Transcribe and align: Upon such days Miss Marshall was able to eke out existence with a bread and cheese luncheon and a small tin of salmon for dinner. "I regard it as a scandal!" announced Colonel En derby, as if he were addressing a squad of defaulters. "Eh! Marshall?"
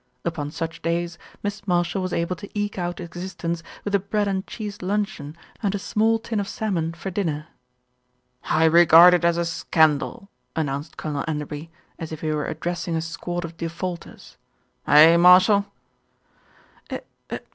Upon 0.25 0.49
such 0.49 0.81
days 0.81 1.19
Miss 1.43 1.67
Marshall 1.67 2.01
was 2.01 2.11
able 2.11 2.35
to 2.37 2.49
eke 2.59 2.79
out 2.79 2.99
existence 2.99 3.61
with 3.85 3.93
a 3.93 3.99
bread 3.99 4.27
and 4.27 4.47
cheese 4.47 4.81
luncheon 4.81 5.37
and 5.61 5.75
a 5.75 5.77
small 5.77 6.17
tin 6.17 6.39
of 6.39 6.47
salmon 6.47 6.95
for 6.95 7.11
dinner. 7.11 7.49
"I 8.45 8.65
regard 8.65 9.13
it 9.13 9.23
as 9.23 9.37
a 9.37 9.45
scandal!" 9.45 10.27
announced 10.55 10.97
Colonel 10.97 11.23
En 11.27 11.37
derby, 11.37 11.69
as 11.99 12.11
if 12.11 12.21
he 12.21 12.31
were 12.31 12.47
addressing 12.47 12.95
a 12.95 12.99
squad 13.01 13.45
of 13.45 13.57
defaulters. 13.57 14.37
"Eh! 14.87 15.17
Marshall?" 15.17 15.67